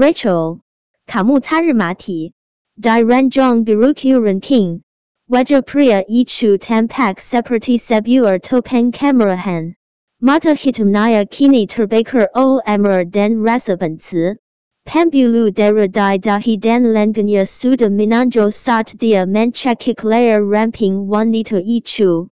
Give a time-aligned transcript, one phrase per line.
[0.00, 0.61] Rachel，
[1.05, 2.33] 卡木擦日马体，
[2.79, 9.75] Di Ranjong Biruku Ranking。Wajah pria ichu tampak seperti sebuah topeng kamerahan.
[10.21, 14.39] Mata hitamnya kini terbakar o amar dan rasa benci.
[14.87, 22.31] Pembulu darah di dahi dan lengannya sudah menonjol saat dia mencekik layar ramping wanita ichu.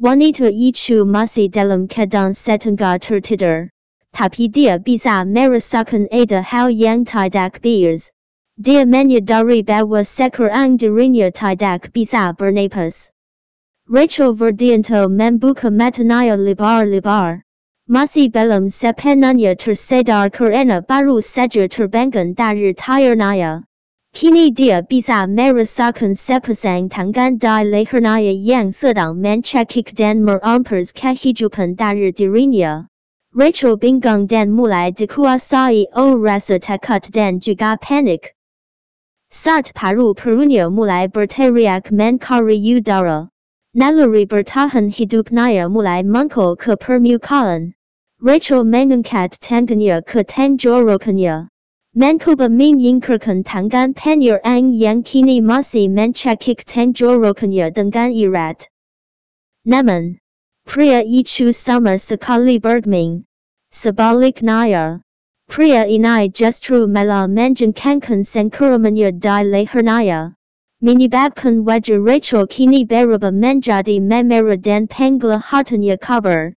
[0.00, 3.68] Wanita ichu masih dalam keadaan setengah tertidur.
[4.14, 8.14] Tapi dia bisa merasakan ada hal yang tidak beres.
[8.54, 13.10] Dia menyadari bahwa sekarang dirinya tidak bisa bernapas.
[13.90, 17.42] Rachel Verdianto membuka matanya lebar-lebar.
[17.90, 23.66] Masih belum sepenuhnya tersadar karena baru saja terbangun dari tiarnya.
[24.14, 32.14] Kini dia bisa merasakan sepasang tangan di lehernya yang sedang mencekik dan merampas kehidupan dari
[32.14, 32.86] dirinya.
[33.34, 38.30] Rachel bingung dan mulai dikuasai o rasa takut dan juga panik.
[39.34, 43.26] Saat paru perunya mulai berteriak mencari udara.
[43.74, 47.74] Naluri bertahan hidupnya mulai muncul ke permukaan.
[48.22, 51.50] Rachel mengangkat tangannya ke tenggorokannya.
[51.98, 58.70] Mencoba menyingkirkan tangan penyerang yang kini masih mencekik tenggorokannya dengan erat.
[59.66, 60.22] Namun,
[60.64, 63.24] pria itu sama sekali bergeming.
[63.70, 65.04] Sebaliknya,
[65.44, 70.32] Pria ini justru malah menjengkangkan sengkeramannya di lehernya.
[70.80, 76.56] Menyebabkan wajah Rachel kini berubah menjadi memerah dan panggil hartanya kabar.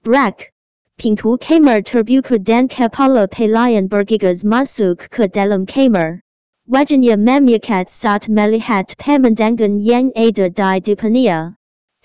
[0.00, 0.48] Brak.
[0.96, 6.24] Pintu kamar terbuka dan kepala pelayan bergegas masuk ke dalam kamar.
[6.64, 11.55] Wajahnya memikat saat melihat pemandangan yang ada di depannya.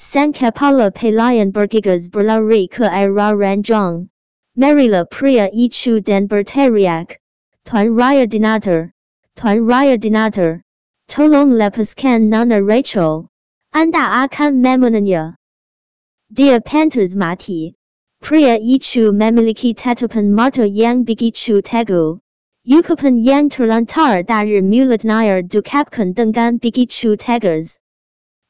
[0.01, 4.09] Sang kepala pelayan bergegas berlari ke arah ranjang.
[4.57, 7.21] Marilah pria itu dan berteriak.
[7.69, 8.89] Tuan Raya Dinator.
[9.37, 10.65] Tuan Raya Dinator.
[11.07, 13.29] Tolong lepaskan Nona Rachel.
[13.77, 15.37] Anda akan memenangnya.
[16.33, 17.77] Dia pantas mati.
[18.25, 22.17] Pria itu memiliki tatapan mata yang begitu teguh.
[22.65, 27.80] Ucapan yang terlantar dari mulutnya dukapkan dengan begitu tegas.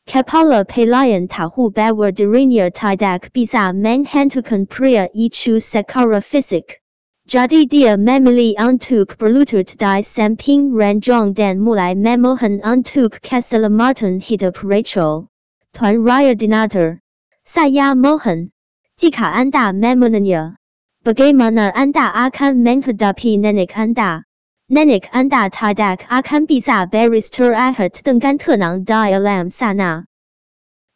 [0.09, 6.81] Kepala pelayan tahu bahwa dirinya tidak bisa menghentakkan pria itu secara fisik.
[7.29, 15.29] Jadi dia memilih untuk berlutut di samping ranjong dan mulai memohon untuk keselamatan hidup Rachel.
[15.71, 16.99] Tuan Raya Dinator.
[17.45, 18.49] Saya mohon.
[18.97, 20.57] Jika Anda memenangnya.
[21.05, 24.25] Bagaimana Anda akan menghadapi nenek Anda?
[24.71, 30.07] Nenek anda tidak akan bisa beristirahat dengan tenang di alam sana.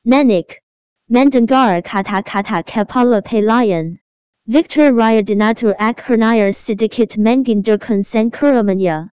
[0.08, 0.64] Nenek.
[1.12, 4.00] Mendengar kata-kata kepala pelayan.
[4.48, 9.12] Victor Ryadinatur akhirnya sedikit menghindarkan sengkeramannya.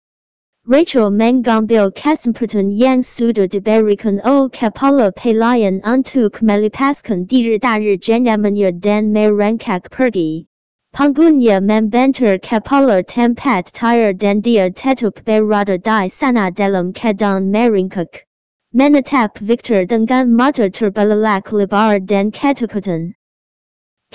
[0.64, 9.12] Rachel mengambil kesempatan yang sudah diberikan oleh kepala pelayan untuk melepaskan diri dari genggamannya dan
[9.12, 10.48] merangkak pergi.
[10.96, 18.24] Punggungnya membentur kepala tempat tire dan dia tetap berada di sana dalam keadaan meringkuk.
[18.72, 23.12] Menatap Victor dengan mata terbelalak lebar dan ketakutan.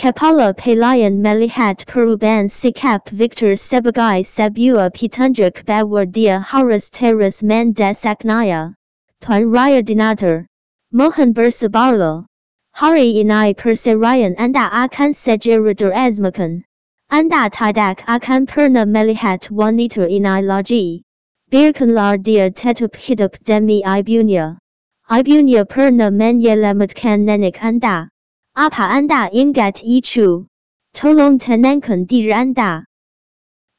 [0.01, 8.73] Kepala pelayan melihat perubahan sikap Victor sebagai sebuah petunjuk bahwa dia harus terus mendesaknya.
[9.21, 10.49] Tuan Raya Dinator.
[10.97, 12.25] Mohon bersabarlah.
[12.73, 16.65] Hari ini perceraian Anda akan segera diresmikan.
[17.11, 21.03] Anda tidak akan pernah melihat wanita ini lagi.
[21.51, 24.63] Biarkanlah dia tetap hidup demi ibunya.
[25.11, 28.15] Ibunya pernah menyelamatkan nenek Anda.
[28.55, 30.47] Apa Anda ingat itu?
[30.95, 32.87] Tolong tenangkan diri Anda.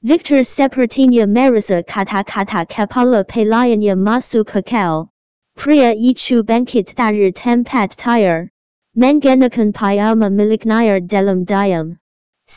[0.03, 5.07] Victor sepertinya merasa kata-kata kepala pelayannya masuk akal.
[5.55, 8.51] Pria itu bangkit dari tempat tire.
[8.91, 12.00] Menggunakan payama miliknya dalam diam.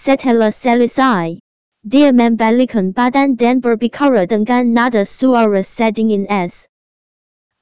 [0.05, 1.41] Setelah selesai,
[1.81, 6.69] dia membalikan badan dan berbicara dengan nada suara sedingin es.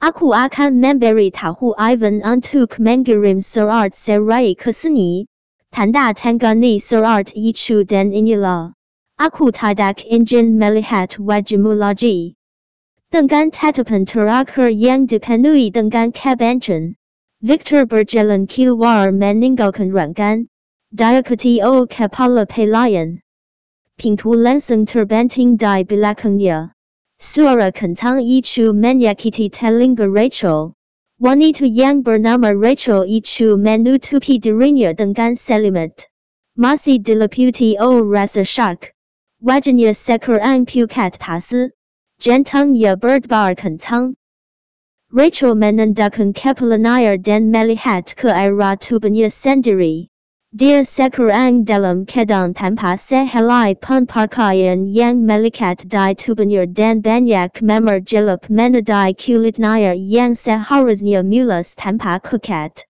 [0.02, 5.30] Aku akan memberi tahu Ivan untuk mengirim surat cerai ke sini.
[5.70, 8.74] Tanda tangani surat itu dan inilah.
[9.22, 12.34] Aku tidak ingin melihat wajahmu lagi.
[13.14, 16.98] Dengan tatapan terakhir yang dipenuhi dengan kebencian,
[17.38, 20.50] Victor berjalan keluar meninggalkan ruangan.
[20.94, 23.24] Diakati o kepala pelayan.
[23.96, 26.72] Pintu langsung terbanting di belakangnya.
[27.18, 30.74] Suara kencang itu menyakiti telinga Rachel.
[31.16, 36.04] Wanita yang bernama Rachel itu menutupi dirinya dengan selimat.
[36.60, 38.92] Masih diliputi o rasa syak.
[39.40, 41.72] Wagenia Seker An Pukat Pasu,
[42.20, 44.12] Gentang Ya Bird Bar Kentang.
[45.08, 50.11] Rachel Menandakan Kaplanir dan Melihat Ke Ira Tubanya Sendiri.
[50.52, 57.56] Dia Seker Ang Dalam Kedang Tanpa sehelai Pun Parkayan Yang Melikat Di Tubanya Dan Banyak
[57.64, 62.84] Memar Jelap Menadai Kulitnir Yang Seharaznya Mulas Tanpa Kukat.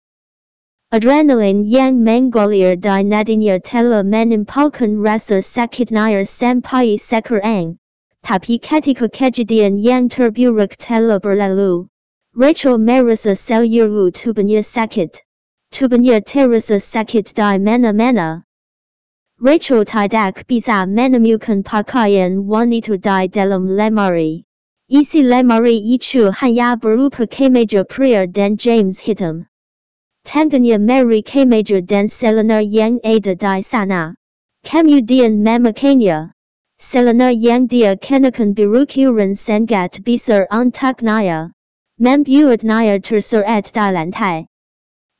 [0.89, 7.77] Adrenaline yang mengalir di nadinya telah menimpulkan rasa sakit nair sampai sekarang.
[8.25, 11.93] Tapi ketika kejadian yang terburuk telah berlalu.
[12.33, 15.21] Rachel merasa seluruh tubuhnya sakit.
[15.81, 18.45] Tubuhnya terasa sakit di mana-mana.
[19.41, 24.45] Rachel tidak bisa menemukan pakaian wanita di dalam lemari.
[24.93, 29.49] Isi lemari itu hanya berupa kemeja pria dan James hitam.
[30.29, 34.21] Tanganya Mary Kamaja dan Selena yang ada di sana.
[34.61, 36.37] Kemudian memakainya.
[36.77, 41.57] Selena yang dia kenakan berukuran sangat besar untuk naya.
[41.97, 44.50] Membuat naya terseret di lantai.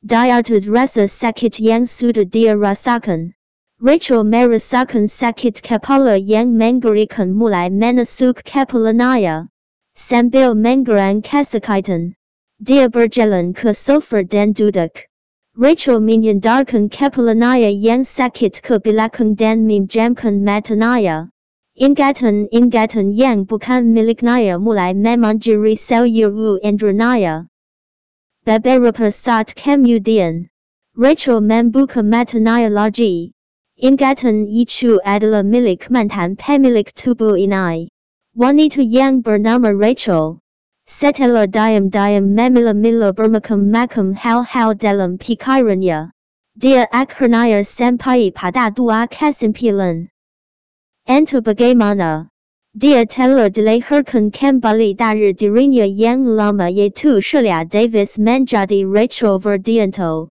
[0.01, 3.37] Di atas rasa sakit yang sudah dia rasakan.
[3.77, 9.45] Rachel merasakan sakit kepala yang mengerikan mulai menusuk kepala naya.
[9.93, 12.17] Sambil menggerang kesakitan.
[12.57, 15.05] Dia berjalan ke sofa dan duduk.
[15.53, 21.29] Rachel menyandarkan kepalanaya yang sakit ke belakang dan memjamkan matanaya.
[21.77, 27.50] Ingatan-ingatan yang bukan miliknya mulai memanjiri seluruh indranaya.
[28.41, 30.49] Beberapa saat kemudian,
[30.97, 33.37] Rachel membuka matanya lagi.
[33.77, 37.93] Ingatan itu adalah milik mantan Pamilik tubuh ini.
[38.33, 40.41] Wanita yang bernama Rachel.
[40.89, 46.09] Setelah diam-diam memila-mila bermacam-macam hal-hal dalam pikirannya.
[46.57, 50.09] Dia akhirnya sampai pada dua kesimpulan.
[51.05, 52.30] Entah bagaimana.
[52.71, 60.31] Dia telah dilahirkan kembali dari dirinya yang lama yaitu Shelia Davis menjadi Rachel Verdianto.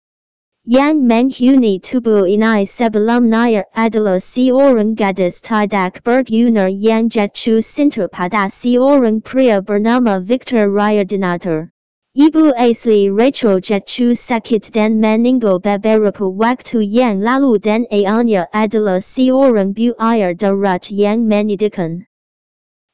[0.65, 9.21] Yang menghuni tubuh ini sebelumnya adalah seorang gadis tidak berguna yang jatuh cinta pada seorang
[9.21, 11.69] pria bernama Victor Ryadinator.
[12.17, 19.77] Ibu asli Rachel jatuh sakit dan meninggal beberapa waktu yang lalu dan ayahnya adalah seorang
[19.77, 21.29] buaya darat yang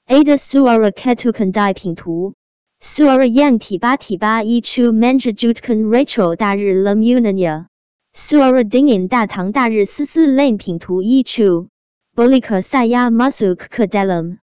[0.08, 0.16] menyedihkan.
[0.16, 2.32] Ada suara ketukan di pintu.
[2.80, 7.66] Suara yang tiba-tiba itu menjejutkan Rachel dari lamunannya.
[8.14, 11.68] Suara dingin datang dari sisi lain pintu itu.
[12.16, 14.38] Bolehkah saya masuk ke dalam?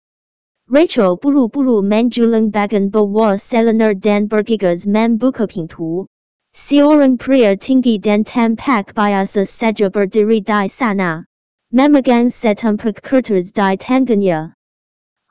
[0.71, 6.07] Rachel buru-buru menjulang bagan bawah selenar dan bergegas membuka pintu.
[6.55, 11.27] Seorang pria tinggi dan tampak biasa saja berdiri di sana.
[11.71, 14.55] Memegang setempat kertas di tangannya.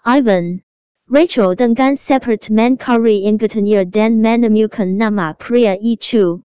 [0.08, 0.64] Ivan.
[1.12, 6.40] Rachel dengan cepat mencari ingatannya dan menemukan nama pria itu.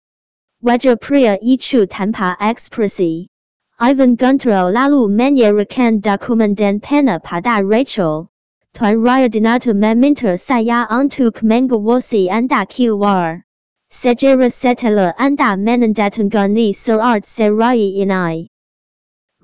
[0.65, 3.29] Wajah pria itu tanpa ekspresi.
[3.77, 8.33] Ivan Guntero lalu menyerahkan dokumen dan pena pada Rachel.
[8.73, 13.45] Tuan Ryadinata meminta saya untuk mengawasi anda keluar.
[13.93, 18.49] Segera setelah anda menandatangani surat cerai ini.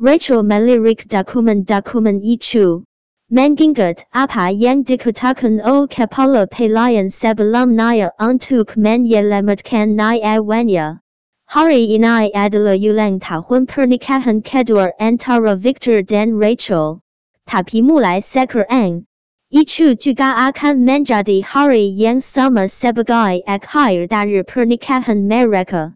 [0.01, 2.88] Rachel melirik dokumen-dokumen itu.
[3.29, 11.05] Mengingat apa yang dikatakan o kepala pelayan sebelum naya untuk menyelamatkan naya wanya.
[11.45, 17.05] Hari ini adalah ulang tahun pernikahan kedua antara Victor dan Rachel.
[17.45, 19.05] Tapi mulai sekarang,
[19.53, 25.93] itu juga akan menjadi hari yang sama sebagai akhir dari pernikahan mereka.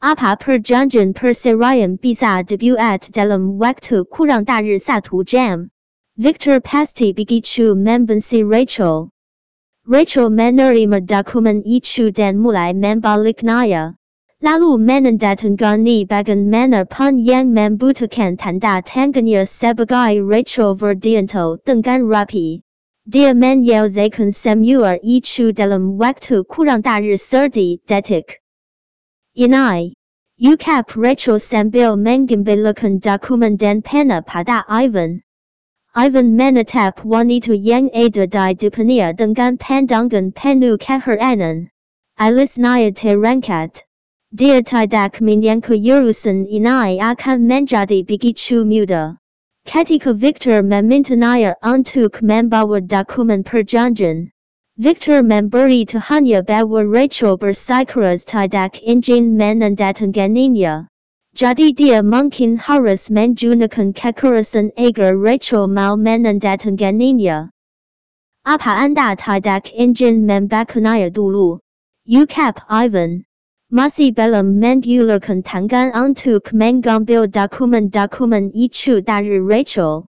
[0.00, 5.68] Apa perjanjian perceraian bisa dibuat dalam waktu kurang dari satu jam?
[6.18, 9.10] Victor pasti begitu membenci Rachel.
[9.86, 13.94] Rachel menerima dokumen itu dan mulai membaliknya.
[14.40, 22.64] Lalu menandatangani bagaimana er pun yang membutuhkan tanda tangannya sebagai Rachel Verdianto dengan rapi.
[23.04, 28.40] Dia menyelesaikan semua er itu dalam waktu kurang dari serdi detik.
[29.36, 29.92] Ini.
[30.40, 35.20] Ukap Rachel sambil mengembalikan dokumen dan pena er pada Ivan.
[35.90, 41.66] Ivan menatap wanita yang ada di depannya dengan pandangan penuh keheranan.
[42.14, 43.82] Alisnya terangkat.
[44.30, 49.18] Dia tidak menyangka urusan ini akan menjadi begitu mudah.
[49.66, 54.30] Ketika Victor memintanya untuk membawa dokumen perjanjian.
[54.78, 60.86] Victor memberi hanya bahwa Rachel bersikeras tidak ingin menandatanganinya.
[61.30, 67.54] Jadi dia mungkin harus menggunakan kekerasan agar Rachel mau menandatanganinya.
[68.42, 71.62] Apa anda tidak ingin membakanya dulu?
[72.02, 73.22] Ucap Ivan.
[73.70, 80.10] Masih belum mengeluarkan tangan untuk mengambil dokumen-dokumen itu dari Rachel.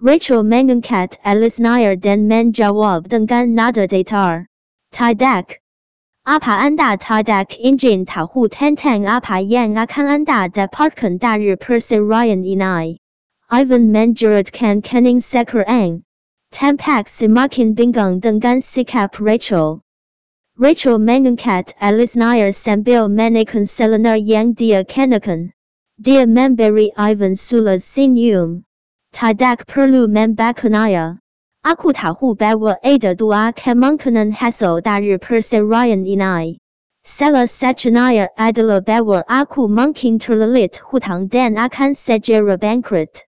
[0.00, 4.48] Rachel mengangkat alisnya dan menjawab dengan nada datar.
[4.96, 5.60] Tidak.
[6.28, 13.00] Apa anda tidak ingin tahu tentang apa yang akan anda dapatkan dari perserian ini?
[13.48, 16.04] Ivan menjeratkan kening sekarang.
[16.52, 19.80] Tampak semakin bingung dengan sikap Rachel.
[20.60, 25.56] Rachel mengangkat alisnya sambil menaikkan celana yang dia kenakan.
[25.96, 28.68] Dia memberi Ivan sulas senyum.
[29.16, 31.24] Tidak perlu membakanya.
[31.66, 36.58] Aku tahu bahwa ada dua kemungkinan hasil dari perserian ini.
[37.02, 43.24] Salah satunya adalah bahwa aku mungkin terlilit hutang dan akan segera bangkrut.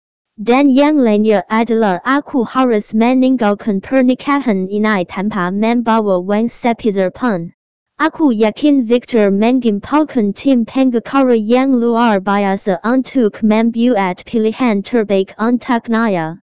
[0.40, 7.52] Dan yang lainnya adalah aku harus meninggalkan pernikahan ini tanpa membawa wang sepeser pun.
[8.00, 16.43] Aku yakin Victor mengimpulkan tim pengacara yang luar biasa untuk membuat pilihan terbaik untuknya.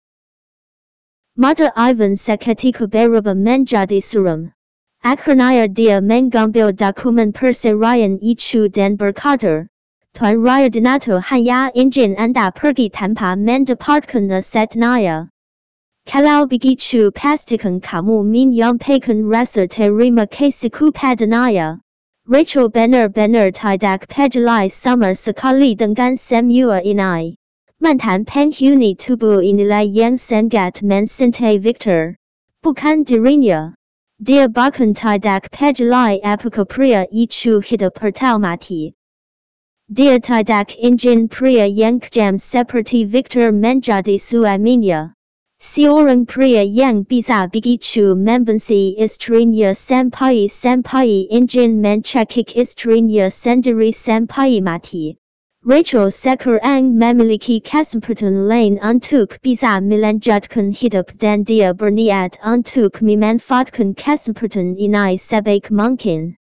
[1.38, 4.56] Mata Ivan seketika berubah menjadi suram.
[5.04, 9.68] Akhirnya dia mengambil dokumen perserian itu dan berkata,
[10.15, 15.27] Tuan Raya Donato hanya ingin anda pergi tanpa mendapatkan asetnya.
[16.08, 21.84] Kalau begitu pastikan kamu menyampaikan rasa terima kasihku padanya.
[22.24, 27.36] Rachel benar-benar tidak peduli sama sekali dengan semua ini.
[27.84, 32.15] Mantan penghuni tubuh inilah yang sangat mencintai Victor.
[32.63, 33.75] Bukan dirinya.
[34.24, 38.96] Dia bahkan tidak peduli apakah pria itu hidup atau mati.
[39.91, 45.12] Dia tidak ingin pria yang kejam seperti Victor menjadi suaminya.
[45.60, 55.20] Seorang pria yang bisa begitu membenci istrinya sampai-sampai ingin mencekik istrinya sendiri sampai mati.
[55.65, 64.77] Rachel sekarang memiliki kesempatan lain untuk bisa melanjutkan hidup dan dia berniat untuk memanfaatkan kesempatan
[64.77, 66.38] ini sebaik mungkin.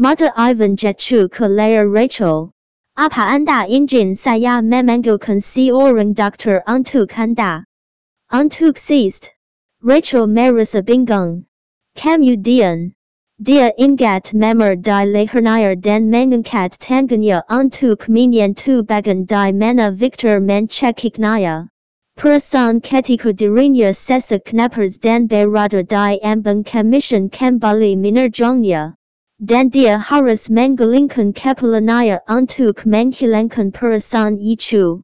[0.00, 2.56] Mata Ivan jatuh ke layar Rachel.
[2.96, 7.68] Apa anda ingin saya memanggilkan seorang dokter untuk anda?
[8.32, 9.28] Untuk seist.
[9.84, 11.44] Rachel merasa bingung.
[12.00, 12.96] Kemudian,
[13.40, 21.72] dia ingat memar di lehernya dan mengangkat tangannya untuk menyentuh bagian di mana Victor mencekiknya.
[22.12, 29.00] Perasaan ketika dirinya sesak napas dan berada di ambang kemisan kembali menerjangnya.
[29.40, 35.00] Dan dia harus menggulingkan kepalanya untuk menghilangkan perasaan itu.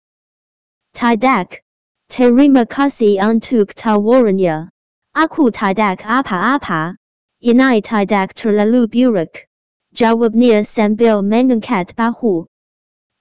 [0.93, 1.65] Tidak.
[2.13, 4.69] Terima kasih untuk tawarannya.
[5.17, 6.98] Aku tidak apa-apa.
[7.39, 9.47] Ini tidak terlalu buruk.
[9.95, 12.51] Jawabnya sambil mengangkat bahu.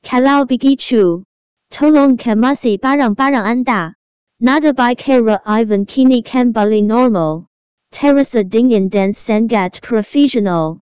[0.01, 1.21] Kalau begitu,
[1.69, 3.93] tolong kemasi barang-barang Anda.
[4.41, 7.45] Nada baik kira Ivan kini kembali normal.
[7.93, 10.81] Terasa dingin dan sangat profesional.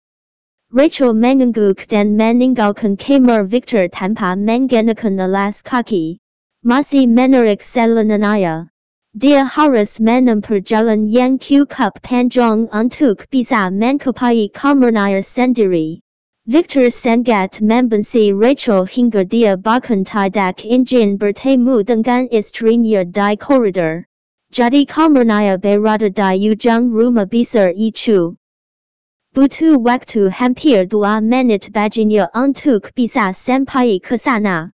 [0.74, 6.18] Rachel mengangguk dan meninggalkan kamar Victor tanpa menggunakan alas kaki.
[6.66, 8.73] Masih menarik selananya.
[9.14, 16.02] Dia harus menempuh jalan yang cukup panjang untuk bisa mencapai kamarnya sendiri.
[16.50, 24.10] Victor sangat membenci Rachel hingga dia bahkan tidak ingin bertemu dengan istrinya di koridor.
[24.50, 28.34] Jadi kamarnya berada di ujung rumah besar itu.
[29.38, 34.74] Butuh waktu hampir dua menit baginya untuk bisa sampai ke sana.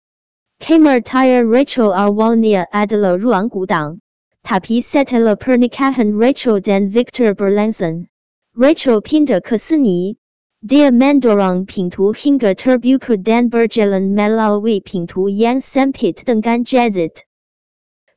[0.60, 4.04] Kamar tire Rachel awalnya adalah ruang gudang.
[4.46, 8.06] Tapi setelah pernikahan Rachel dan Victor berlangsung,
[8.54, 10.22] Rachel pindah ke sini.
[10.62, 17.26] Dia mendorong pintu hingga terbuka dan berjalan melalui pintu yang sempit dengan jazit.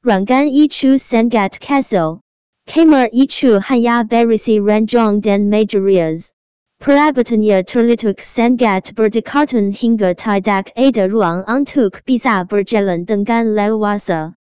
[0.04, 2.20] Ruangan itu sangat kecil.
[2.68, 6.32] Kamar itu hanya berisi ranjang dan mejarias.
[6.78, 14.37] Perabotannya terletak sangat berdekatan hingga tidak ada ruang untuk bisa berjalan dengan leluasa.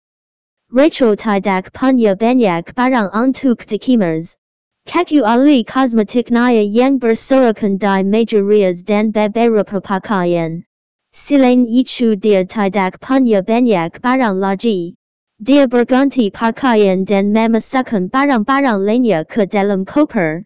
[0.68, 4.36] Rachel tidak punya banyak barang untuk dikimers.
[4.84, 10.68] Kecuali kosmetiknya yang berserakan di majorias dan beberapa pakaian.
[11.08, 14.96] Selain itu dia tidak punya banyak barang lagi.
[15.40, 20.44] Dia berganti pakaian dan memasukkan barang-barang lainnya ke dalam koper.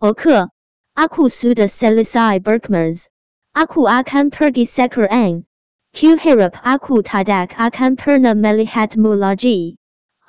[0.00, 0.48] Oke,
[0.96, 3.12] aku sudah selesai berkemers.
[3.52, 5.47] Aku akan pergi sekarang.
[5.98, 9.74] Q harap aku tidak akan pernah melihatmu lagi.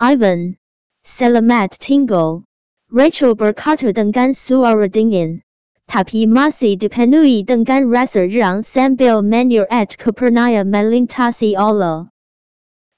[0.01, 0.57] Ivan.
[1.05, 2.41] Selamat tinggal.
[2.89, 5.45] Rachel berkata dengan suara dingin.
[5.85, 12.09] Tapi masih dipenuhi dengan rasa riang sambil menyerat ke pernaya melintasi Allah.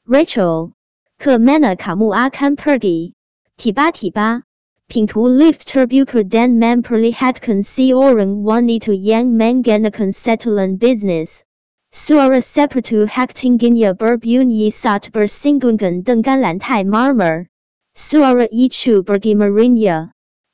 [0.08, 0.72] Rachel.
[1.20, 3.12] Ke mana kamu akan pergi?
[3.60, 4.48] Tiba-tiba,
[4.88, 11.44] pintu lift terbuka dan memperlihatkan seorang wanita yang menggunakan setelan bisnis.
[11.92, 17.52] Suara seperti hak tingginya berbunyi saat bersinggungan dengan lantai marmer.
[17.92, 19.52] Suara itu bergema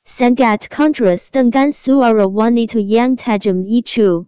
[0.02, 4.26] sangat kontras dengan suara wanita yang tajam itu.